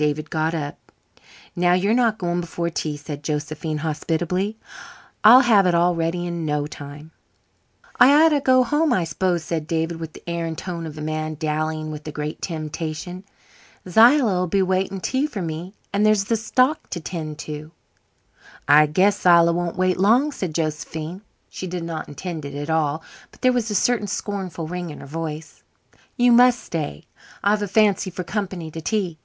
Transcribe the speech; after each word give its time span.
David 0.00 0.30
got 0.30 0.54
up. 0.54 0.78
"Now, 1.54 1.74
you're 1.74 1.92
not 1.92 2.16
going 2.16 2.40
before 2.40 2.70
tea?" 2.70 2.96
said 2.96 3.22
Josephine 3.22 3.76
hospitably. 3.84 4.56
"I'll 5.22 5.42
have 5.42 5.66
it 5.66 5.74
all 5.74 5.94
ready 5.94 6.26
in 6.26 6.46
no 6.46 6.66
time." 6.66 7.10
"I 7.96 8.24
ought 8.24 8.30
to 8.30 8.40
go 8.40 8.64
home, 8.64 8.94
I 8.94 9.04
s'pose," 9.04 9.44
said 9.44 9.66
David, 9.66 10.00
with 10.00 10.14
the 10.14 10.22
air 10.26 10.46
and 10.46 10.56
tone 10.56 10.86
of 10.86 10.96
a 10.96 11.02
man 11.02 11.34
dallying 11.34 11.90
with 11.90 12.08
a 12.08 12.12
great 12.12 12.40
temptation. 12.40 13.24
"Zillah'll 13.86 14.46
be 14.46 14.62
waiting 14.62 15.02
tea 15.02 15.26
for 15.26 15.42
me; 15.42 15.74
and 15.92 16.06
there's 16.06 16.24
the 16.24 16.36
stock 16.38 16.88
to 16.88 17.00
tend 17.00 17.38
to." 17.40 17.70
"I 18.66 18.86
guess 18.86 19.20
Zillah 19.20 19.52
won't 19.52 19.76
wait 19.76 19.98
long," 19.98 20.32
said 20.32 20.54
Josephine. 20.54 21.20
She 21.50 21.66
did 21.66 21.84
not 21.84 22.08
intend 22.08 22.46
it 22.46 22.54
at 22.54 22.70
all, 22.70 23.02
but 23.30 23.42
there 23.42 23.52
was 23.52 23.70
a 23.70 23.74
certain 23.74 24.06
scornful 24.06 24.66
ring 24.66 24.88
in 24.88 25.00
her 25.00 25.06
voice. 25.06 25.62
"You 26.16 26.32
must 26.32 26.60
stay. 26.64 27.04
I've 27.44 27.60
a 27.60 27.68
fancy 27.68 28.08
for 28.08 28.24
company 28.24 28.70
to 28.70 28.80
tea." 28.80 29.18